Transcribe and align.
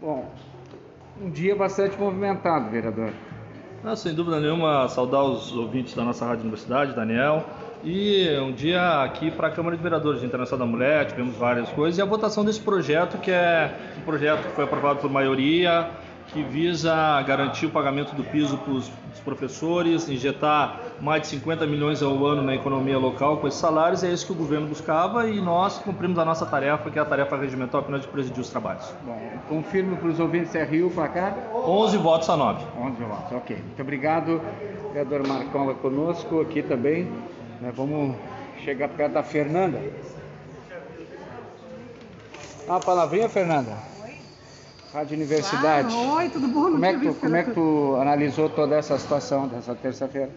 Bom, 0.00 0.24
um 1.20 1.28
dia 1.28 1.54
bastante 1.54 1.94
movimentado, 1.98 2.70
vereador. 2.70 3.12
Ah, 3.84 3.94
sem 3.94 4.14
dúvida 4.14 4.40
nenhuma, 4.40 4.88
saudar 4.88 5.22
os 5.24 5.54
ouvintes 5.54 5.94
da 5.94 6.02
nossa 6.02 6.24
Rádio 6.24 6.40
Universidade, 6.40 6.94
Daniel. 6.94 7.44
E 7.84 8.26
um 8.38 8.50
dia 8.50 9.02
aqui 9.02 9.30
para 9.30 9.48
a 9.48 9.50
Câmara 9.50 9.76
de 9.76 9.82
Vereadores 9.82 10.20
de 10.20 10.26
Internacional 10.26 10.66
da 10.66 10.72
Mulher, 10.72 11.06
tivemos 11.06 11.36
várias 11.36 11.68
coisas, 11.68 11.98
e 11.98 12.02
a 12.02 12.06
votação 12.06 12.46
desse 12.46 12.60
projeto, 12.60 13.18
que 13.18 13.30
é 13.30 13.76
um 13.98 14.00
projeto 14.00 14.42
que 14.42 14.54
foi 14.54 14.64
aprovado 14.64 15.00
por 15.00 15.10
maioria, 15.10 15.90
que 16.32 16.42
visa 16.42 17.20
garantir 17.22 17.66
o 17.66 17.70
pagamento 17.70 18.14
do 18.14 18.22
piso 18.22 18.56
para 18.58 18.72
os 18.72 18.90
professores, 19.24 20.08
injetar 20.08 20.80
mais 21.00 21.22
de 21.22 21.28
50 21.28 21.66
milhões 21.66 22.02
ao 22.02 22.24
ano 22.24 22.42
na 22.42 22.54
economia 22.54 22.98
local 22.98 23.38
com 23.38 23.48
esses 23.48 23.58
salários, 23.58 24.02
é 24.04 24.10
isso 24.10 24.26
que 24.26 24.32
o 24.32 24.34
governo 24.34 24.66
buscava 24.66 25.28
e 25.28 25.40
nós 25.40 25.78
cumprimos 25.78 26.18
a 26.18 26.24
nossa 26.24 26.46
tarefa, 26.46 26.90
que 26.90 26.98
é 26.98 27.02
a 27.02 27.04
tarefa 27.04 27.36
regimental 27.36 27.82
que 27.82 27.90
nós 27.90 28.02
de 28.02 28.08
presidir 28.08 28.40
os 28.40 28.48
trabalhos. 28.48 28.92
Bom, 29.04 29.18
confirmo 29.48 29.96
para 29.96 30.08
os 30.08 30.20
ouvintes 30.20 30.52
RU 30.54 30.86
o 30.86 30.90
placar? 30.90 31.36
11 31.52 31.96
votos 31.98 32.30
a 32.30 32.36
9. 32.36 32.64
11 32.78 33.02
votos, 33.02 33.32
ok. 33.32 33.56
Muito 33.56 33.82
obrigado, 33.82 34.40
vereador 34.92 35.26
Marcão 35.26 35.74
conosco 35.74 36.40
aqui 36.40 36.62
também. 36.62 37.10
Né, 37.60 37.72
vamos 37.74 38.16
chegar 38.64 38.88
perto 38.88 39.12
da 39.14 39.22
Fernanda. 39.22 39.80
Uma 42.66 42.78
palavrinha, 42.78 43.28
Fernanda? 43.28 43.99
Rádio 44.92 45.16
Universidade. 45.16 45.94
Ah, 45.94 46.14
oi, 46.14 46.28
tudo 46.30 46.48
bom? 46.48 46.72
Como 46.72 46.84
é, 46.84 46.92
que 46.94 47.00
tu, 47.00 47.14
como 47.14 47.36
é 47.36 47.42
que 47.44 47.50
tu 47.52 47.96
analisou 48.00 48.48
toda 48.48 48.76
essa 48.76 48.98
situação 48.98 49.46
dessa 49.46 49.72
terça-feira? 49.72 50.30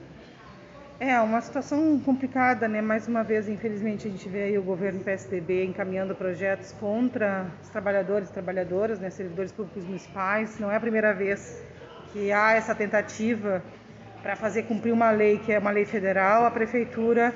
É, 0.99 1.19
uma 1.19 1.41
situação 1.41 1.99
complicada, 1.99 2.67
né? 2.67 2.79
Mais 2.79 3.07
uma 3.07 3.23
vez, 3.23 3.49
infelizmente, 3.49 4.07
a 4.07 4.11
gente 4.11 4.29
vê 4.29 4.43
aí 4.43 4.57
o 4.57 4.61
governo 4.61 4.99
PSDB 4.99 5.65
encaminhando 5.65 6.13
projetos 6.13 6.71
contra 6.73 7.47
os 7.63 7.69
trabalhadores 7.69 8.29
e 8.29 8.31
trabalhadoras, 8.31 8.99
né? 8.99 9.09
Servidores 9.09 9.51
públicos 9.51 9.83
municipais. 9.85 10.59
Não 10.59 10.71
é 10.71 10.75
a 10.75 10.79
primeira 10.79 11.13
vez 11.13 11.59
que 12.11 12.31
há 12.31 12.53
essa 12.53 12.75
tentativa 12.75 13.63
para 14.21 14.35
fazer 14.35 14.63
cumprir 14.63 14.93
uma 14.93 15.09
lei 15.09 15.39
que 15.39 15.51
é 15.51 15.57
uma 15.57 15.71
lei 15.71 15.83
federal. 15.83 16.45
A 16.45 16.51
prefeitura 16.51 17.33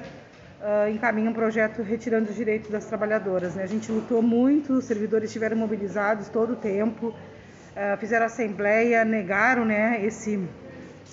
uh, 0.61 0.89
encaminha 0.89 1.29
um 1.29 1.33
projeto 1.33 1.81
retirando 1.81 2.29
os 2.29 2.35
direitos 2.35 2.69
das 2.69 2.85
trabalhadoras. 2.85 3.55
Né? 3.55 3.63
A 3.63 3.67
gente 3.67 3.91
lutou 3.91 4.21
muito, 4.21 4.73
os 4.73 4.85
servidores 4.85 5.29
estiveram 5.29 5.57
mobilizados 5.57 6.29
todo 6.29 6.53
o 6.53 6.55
tempo, 6.55 7.07
uh, 7.07 7.97
fizeram 7.99 8.25
assembleia, 8.25 9.03
negaram 9.05 9.65
né, 9.65 10.03
esse, 10.03 10.47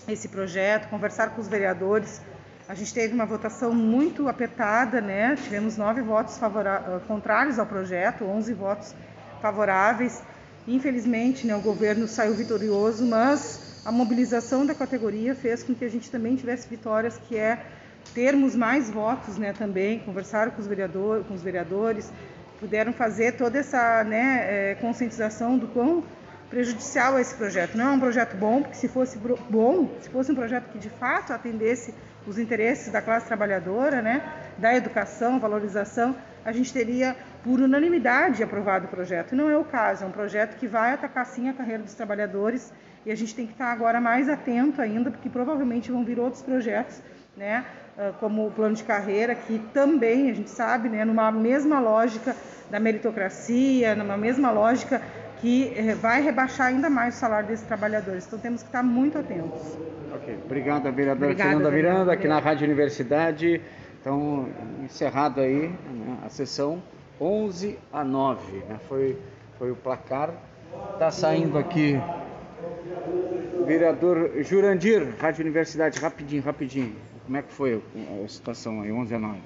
esse 0.09 0.29
projeto, 0.29 0.89
conversaram 0.89 1.33
com 1.33 1.41
os 1.41 1.49
vereadores. 1.49 2.21
A 2.67 2.75
gente 2.75 2.95
teve 2.95 3.13
uma 3.13 3.27
votação 3.27 3.75
muito 3.75 4.27
apertada, 4.27 5.01
né? 5.01 5.37
tivemos 5.37 5.77
nove 5.77 6.01
votos 6.01 6.37
uh, 6.39 7.01
contrários 7.07 7.59
ao 7.59 7.67
projeto, 7.67 8.25
onze 8.25 8.55
votos 8.55 8.95
favoráveis. 9.43 10.23
Infelizmente, 10.67 11.47
né, 11.47 11.55
o 11.55 11.61
governo 11.61 12.09
saiu 12.09 12.33
vitorioso, 12.33 13.05
mas 13.05 13.83
a 13.85 13.93
mobilização 13.93 14.65
da 14.65 14.75
categoria 14.75 15.35
fez 15.35 15.63
com 15.63 15.75
que 15.75 15.85
a 15.85 15.91
gente 15.91 16.11
também 16.11 16.37
tivesse 16.37 16.67
vitórias, 16.67 17.19
que 17.29 17.37
é 17.37 17.59
termos 18.13 18.55
mais 18.55 18.91
votos, 18.91 19.39
né, 19.39 19.53
também, 19.53 20.01
conversaram 20.01 20.51
com 20.53 20.61
os, 20.61 20.69
com 21.27 21.35
os 21.35 21.43
vereadores, 21.43 22.13
puderam 22.61 22.93
fazer 22.93 23.33
toda 23.33 23.59
essa 23.59 24.05
né, 24.05 24.71
é, 24.71 24.75
conscientização 24.77 25.59
do 25.59 25.69
quão 25.69 26.05
prejudicial 26.49 27.19
é 27.19 27.21
esse 27.21 27.35
projeto. 27.35 27.77
Não 27.77 27.89
é 27.89 27.91
um 27.93 28.01
projeto 28.01 28.37
bom, 28.37 28.63
porque 28.63 28.77
se 28.77 28.89
fosse 28.89 29.19
bom, 29.19 29.91
se 30.01 30.09
fosse 30.09 30.31
um 30.31 30.35
projeto 30.35 30.71
que 30.71 30.79
de 30.79 30.91
fato 30.91 31.33
atendesse 31.33 31.95
os 32.27 32.39
interesses 32.39 32.93
da 32.93 33.03
classe 33.03 33.27
trabalhadora, 33.27 34.01
né, 34.01 34.23
da 34.57 34.75
educação, 34.75 35.39
valorização, 35.39 36.17
a 36.45 36.53
gente 36.53 36.73
teria 36.73 37.17
por 37.43 37.61
unanimidade 37.61 38.43
aprovado 38.43 38.87
o 38.87 38.89
projeto. 38.89 39.35
Não 39.35 39.51
é 39.51 39.57
o 39.57 39.65
caso, 39.65 40.05
é 40.05 40.07
um 40.07 40.13
projeto 40.13 40.57
que 40.57 40.67
vai 40.67 40.93
atacar 40.93 41.27
sim 41.27 41.49
a 41.49 41.53
carreira 41.53 41.83
dos 41.83 41.95
trabalhadores 41.95 42.73
e 43.05 43.11
a 43.11 43.15
gente 43.15 43.35
tem 43.35 43.47
que 43.47 43.53
estar 43.53 43.71
agora 43.71 44.01
mais 44.01 44.29
atento 44.29 44.81
ainda, 44.81 45.11
porque 45.11 45.29
provavelmente 45.29 45.91
vão 45.91 46.05
vir 46.05 46.19
outros 46.19 46.43
projetos 46.43 47.03
né, 47.37 47.65
ah, 47.97 48.13
como 48.21 48.47
o 48.47 48.51
plano 48.51 48.75
de 48.75 48.85
carreira, 48.85 49.35
que 49.35 49.59
também, 49.73 50.31
a 50.31 50.35
gente 50.35 50.51
sabe, 50.51 50.89
né, 50.89 51.05
numa 51.05 51.31
mesma 51.31 51.81
lógica 51.81 52.35
da 52.71 52.81
meritocracia, 52.81 53.95
numa 53.95 54.17
mesma 54.17 54.51
lógica 54.51 55.01
que 55.41 55.73
eh, 55.77 55.95
vai 55.95 56.23
rebaixar 56.23 56.69
ainda 56.69 56.89
mais 56.89 57.17
o 57.17 57.19
salário 57.19 57.49
desses 57.49 57.67
trabalhadores. 57.67 58.27
Então 58.27 58.39
temos 58.39 58.63
que 58.63 58.69
estar 58.69 58.83
muito 58.83 59.19
atentos. 59.19 59.79
Ok, 60.15 60.39
obrigada, 60.45 60.91
vereadora 60.91 61.33
Obrigada, 61.33 61.51
Fernanda 61.51 61.71
Miranda, 61.71 62.13
aqui 62.13 62.27
na 62.27 62.39
Rádio 62.39 62.65
Universidade. 62.65 63.61
Então, 64.01 64.49
encerrado 64.83 65.41
aí 65.41 65.69
né, 65.69 66.19
a 66.25 66.29
sessão 66.29 66.83
11 67.21 67.79
a 67.93 68.03
9, 68.03 68.57
né, 68.69 68.79
foi, 68.89 69.19
foi 69.59 69.71
o 69.71 69.77
placar. 69.77 70.31
Está 70.95 71.11
saindo 71.11 71.57
aqui 71.59 72.01
Vereador 73.67 74.43
Jurandir, 74.43 75.15
Rádio 75.19 75.43
Universidade, 75.43 75.99
rapidinho, 75.99 76.43
rapidinho. 76.43 76.95
Como 77.25 77.37
é 77.37 77.43
que 77.43 77.53
foi 77.53 77.83
a 78.25 78.29
situação 78.29 78.83
aí, 78.83 78.93
11 78.93 79.15
a 79.15 79.19
9? 79.19 79.39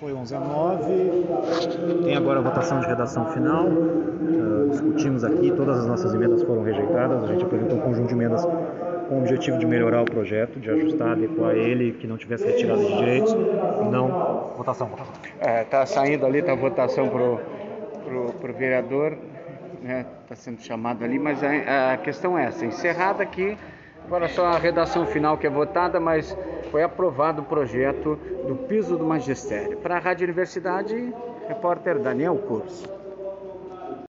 Foi 0.00 0.12
11 0.12 0.34
a 0.34 0.40
9. 0.40 2.04
Tem 2.04 2.16
agora 2.16 2.40
a 2.40 2.42
votação 2.42 2.80
de 2.80 2.86
redação 2.86 3.26
final. 3.32 3.66
Uh, 3.66 4.68
discutimos 4.70 5.24
aqui, 5.24 5.52
todas 5.52 5.78
as 5.78 5.86
nossas 5.86 6.14
emendas 6.14 6.42
foram 6.42 6.62
rejeitadas. 6.62 7.24
A 7.24 7.26
gente 7.28 7.44
apresentou 7.44 7.78
um 7.78 7.80
conjunto 7.82 8.08
de 8.08 8.14
emendas 8.14 8.44
com 8.44 9.16
o 9.16 9.18
objetivo 9.20 9.58
de 9.58 9.66
melhorar 9.66 10.02
o 10.02 10.04
projeto, 10.04 10.58
de 10.58 10.70
ajustar, 10.70 11.12
adequar 11.12 11.54
ele, 11.54 11.92
que 11.92 12.06
não 12.06 12.16
tivesse 12.16 12.46
retirada 12.46 12.82
de 12.82 12.96
direitos. 12.96 13.32
Não. 13.90 14.52
Votação, 14.56 14.88
votação. 14.88 15.12
É, 15.38 15.64
tá 15.64 15.84
saindo 15.86 16.26
ali, 16.26 16.42
tá 16.42 16.52
a 16.52 16.56
votação 16.56 17.08
pro, 17.08 17.40
pro, 18.04 18.32
pro 18.32 18.52
vereador 18.54 19.16
está 19.80 19.88
né, 19.88 20.06
tá 20.28 20.36
sendo 20.36 20.60
chamado 20.60 21.04
ali, 21.04 21.18
mas 21.18 21.42
a, 21.42 21.94
a, 21.94 21.96
questão 21.96 22.38
é 22.38 22.46
essa, 22.46 22.64
encerrada 22.64 23.22
aqui, 23.22 23.56
agora 24.04 24.28
só 24.28 24.46
a 24.46 24.58
redação 24.58 25.06
final 25.06 25.38
que 25.38 25.46
é 25.46 25.50
votada, 25.50 25.98
mas 25.98 26.36
foi 26.70 26.82
aprovado 26.82 27.42
o 27.42 27.44
projeto 27.44 28.16
do 28.46 28.56
piso 28.68 28.96
do 28.96 29.04
magistério. 29.04 29.78
Para 29.78 29.96
a 29.96 30.00
Rádio 30.00 30.24
Universidade, 30.24 31.14
repórter 31.48 31.98
Daniel 31.98 32.36
Curso. 32.36 32.99